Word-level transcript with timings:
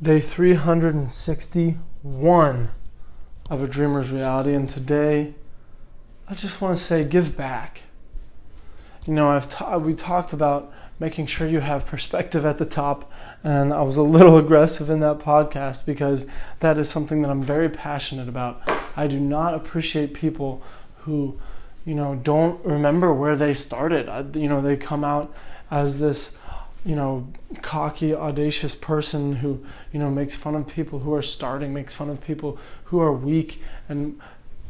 day 0.00 0.20
361 0.20 2.68
of 3.50 3.62
a 3.62 3.66
dreamer's 3.66 4.12
reality 4.12 4.54
and 4.54 4.68
today 4.68 5.34
i 6.28 6.34
just 6.34 6.60
want 6.60 6.76
to 6.76 6.82
say 6.82 7.02
give 7.02 7.36
back. 7.36 7.82
You 9.06 9.14
know 9.14 9.28
i've 9.28 9.48
ta- 9.48 9.78
we 9.78 9.94
talked 9.94 10.32
about 10.32 10.72
making 11.00 11.26
sure 11.26 11.48
you 11.48 11.58
have 11.58 11.84
perspective 11.84 12.46
at 12.46 12.58
the 12.58 12.64
top 12.64 13.10
and 13.42 13.72
i 13.72 13.82
was 13.82 13.96
a 13.96 14.02
little 14.02 14.38
aggressive 14.44 14.88
in 14.88 15.00
that 15.00 15.18
podcast 15.18 15.84
because 15.84 16.26
that 16.60 16.78
is 16.78 16.88
something 16.88 17.20
that 17.22 17.30
i'm 17.30 17.42
very 17.42 17.68
passionate 17.68 18.28
about. 18.28 18.62
I 18.96 19.08
do 19.08 19.18
not 19.18 19.54
appreciate 19.54 20.14
people 20.14 20.62
who 20.98 21.40
you 21.84 21.96
know 21.96 22.14
don't 22.14 22.64
remember 22.64 23.12
where 23.12 23.34
they 23.34 23.52
started. 23.52 24.08
I, 24.08 24.20
you 24.38 24.48
know 24.48 24.60
they 24.60 24.76
come 24.76 25.02
out 25.02 25.34
as 25.72 25.98
this 25.98 26.38
you 26.88 26.96
know, 26.96 27.28
cocky, 27.60 28.14
audacious 28.14 28.74
person 28.74 29.36
who, 29.36 29.62
you 29.92 30.00
know, 30.00 30.08
makes 30.08 30.34
fun 30.34 30.54
of 30.54 30.66
people 30.66 31.00
who 31.00 31.12
are 31.12 31.20
starting, 31.20 31.74
makes 31.74 31.92
fun 31.92 32.08
of 32.08 32.18
people 32.18 32.56
who 32.84 32.98
are 32.98 33.12
weak, 33.12 33.60
and, 33.90 34.18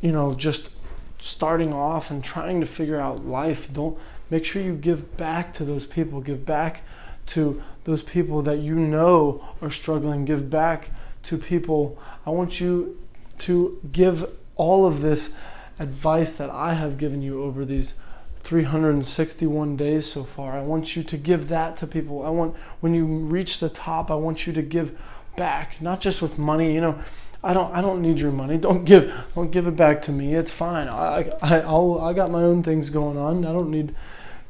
you 0.00 0.12
know, 0.12 0.32
just 0.32 0.70
starting 1.18 1.72
off 1.72 2.12
and 2.12 2.22
trying 2.22 2.60
to 2.60 2.66
figure 2.66 3.00
out 3.00 3.26
life. 3.26 3.68
Don't 3.72 3.98
make 4.30 4.44
sure 4.44 4.62
you 4.62 4.76
give 4.76 5.16
back 5.16 5.52
to 5.54 5.64
those 5.64 5.86
people. 5.86 6.20
Give 6.20 6.46
back 6.46 6.82
to 7.26 7.60
those 7.82 8.04
people 8.04 8.42
that 8.42 8.58
you 8.58 8.76
know 8.76 9.44
are 9.60 9.70
struggling. 9.70 10.24
Give 10.24 10.48
back 10.48 10.90
to 11.24 11.36
people. 11.36 11.98
I 12.24 12.30
want 12.30 12.60
you 12.60 12.96
to 13.38 13.80
give 13.90 14.30
all 14.54 14.86
of 14.86 15.02
this 15.02 15.34
advice 15.80 16.36
that 16.36 16.50
I 16.50 16.74
have 16.74 16.96
given 16.96 17.22
you 17.22 17.42
over 17.42 17.64
these 17.64 17.94
361 18.44 19.76
days 19.76 20.10
so 20.10 20.22
far. 20.22 20.52
I 20.52 20.62
want 20.62 20.94
you 20.94 21.02
to 21.02 21.16
give 21.16 21.48
that 21.48 21.76
to 21.78 21.86
people. 21.86 22.24
I 22.24 22.30
want 22.30 22.54
when 22.80 22.94
you 22.94 23.04
reach 23.06 23.58
the 23.58 23.68
top, 23.68 24.10
I 24.10 24.14
want 24.14 24.46
you 24.46 24.52
to 24.52 24.62
give 24.62 24.98
back, 25.36 25.80
not 25.80 26.00
just 26.00 26.22
with 26.22 26.38
money, 26.38 26.74
you 26.74 26.80
know. 26.80 26.98
I 27.42 27.52
don't 27.52 27.74
I 27.74 27.80
don't 27.80 28.00
need 28.00 28.20
your 28.20 28.32
money. 28.32 28.56
Don't 28.56 28.84
give 28.84 29.12
don't 29.34 29.50
give 29.50 29.66
it 29.66 29.76
back 29.76 30.00
to 30.02 30.12
me. 30.12 30.34
It's 30.34 30.50
fine. 30.50 30.88
I 30.88 31.32
I 31.42 31.60
I'll, 31.60 32.00
I 32.00 32.12
got 32.12 32.30
my 32.30 32.42
own 32.42 32.62
things 32.62 32.90
going 32.90 33.18
on. 33.18 33.44
I 33.44 33.52
don't 33.52 33.70
need 33.70 33.94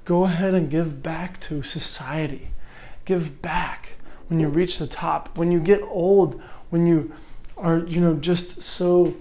go 0.04 0.24
ahead 0.24 0.54
and 0.54 0.70
give 0.70 1.02
back 1.02 1.40
to 1.40 1.62
society. 1.62 2.50
Give 3.04 3.40
back 3.42 3.90
when 4.28 4.40
you 4.40 4.48
reach 4.48 4.78
the 4.78 4.86
top. 4.86 5.36
When 5.36 5.50
you 5.50 5.60
get 5.60 5.82
old, 5.82 6.40
when 6.70 6.86
you 6.86 7.12
are, 7.56 7.78
you 7.78 8.00
know, 8.00 8.14
just 8.14 8.62
so 8.62 9.14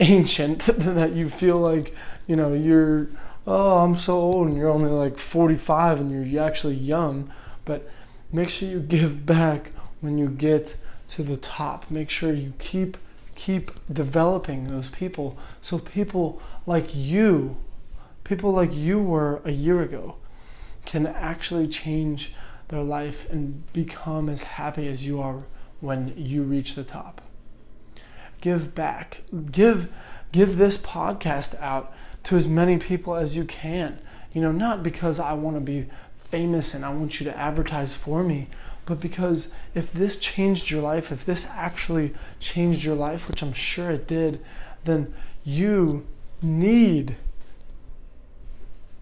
ancient 0.00 0.60
that 0.66 1.12
you 1.12 1.28
feel 1.28 1.58
like, 1.58 1.94
you 2.26 2.36
know, 2.36 2.54
you're 2.54 3.08
oh, 3.46 3.78
I'm 3.78 3.96
so 3.96 4.14
old 4.14 4.48
and 4.48 4.56
you're 4.56 4.70
only 4.70 4.90
like 4.90 5.18
45 5.18 6.00
and 6.00 6.30
you're 6.30 6.42
actually 6.42 6.74
young. 6.74 7.32
But 7.64 7.88
make 8.32 8.48
sure 8.48 8.68
you 8.68 8.80
give 8.80 9.26
back 9.26 9.72
when 10.00 10.18
you 10.18 10.28
get 10.28 10.76
to 11.08 11.22
the 11.22 11.36
top. 11.36 11.90
Make 11.90 12.10
sure 12.10 12.32
you 12.32 12.52
keep 12.58 12.96
keep 13.34 13.70
developing 13.90 14.68
those 14.68 14.90
people 14.90 15.38
so 15.62 15.78
people 15.78 16.40
like 16.66 16.94
you, 16.94 17.56
people 18.24 18.52
like 18.52 18.74
you 18.74 19.00
were 19.00 19.40
a 19.44 19.50
year 19.50 19.80
ago, 19.80 20.16
can 20.84 21.06
actually 21.06 21.66
change 21.66 22.34
their 22.68 22.82
life 22.82 23.28
and 23.30 23.70
become 23.72 24.28
as 24.28 24.42
happy 24.42 24.86
as 24.86 25.06
you 25.06 25.20
are 25.20 25.44
when 25.80 26.12
you 26.16 26.42
reach 26.42 26.74
the 26.74 26.84
top. 26.84 27.20
Give 28.40 28.74
back. 28.74 29.22
Give 29.50 29.92
give 30.32 30.56
this 30.56 30.78
podcast 30.78 31.58
out 31.60 31.92
to 32.24 32.36
as 32.36 32.46
many 32.46 32.78
people 32.78 33.14
as 33.14 33.36
you 33.36 33.44
can. 33.44 33.98
You 34.32 34.40
know, 34.40 34.52
not 34.52 34.82
because 34.82 35.18
I 35.18 35.32
want 35.34 35.56
to 35.56 35.60
be 35.60 35.88
famous 36.18 36.74
and 36.74 36.84
I 36.84 36.90
want 36.90 37.20
you 37.20 37.24
to 37.24 37.36
advertise 37.36 37.94
for 37.94 38.22
me, 38.22 38.48
but 38.86 39.00
because 39.00 39.52
if 39.74 39.92
this 39.92 40.18
changed 40.18 40.70
your 40.70 40.82
life, 40.82 41.12
if 41.12 41.24
this 41.24 41.46
actually 41.50 42.14
changed 42.40 42.84
your 42.84 42.96
life, 42.96 43.28
which 43.28 43.42
I'm 43.42 43.52
sure 43.52 43.90
it 43.90 44.06
did, 44.06 44.42
then 44.84 45.14
you 45.44 46.06
need 46.40 47.16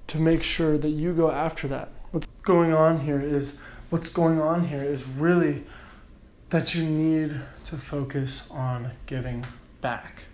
to 0.09 0.19
make 0.19 0.43
sure 0.43 0.77
that 0.77 0.91
you 0.91 1.12
go 1.12 1.31
after 1.31 1.69
that. 1.69 1.91
What's 2.11 2.27
going 2.43 2.72
on 2.75 3.00
here 3.00 3.21
is 3.21 3.59
what's 3.91 4.09
going 4.09 4.41
on 4.41 4.69
here 4.69 4.83
is 4.83 5.06
really 5.06 5.65
that 6.50 6.75
you 6.75 6.84
need 6.84 7.41
to 7.65 7.78
focus 7.78 8.49
on 8.50 8.91
giving 9.06 9.47
back. 9.81 10.25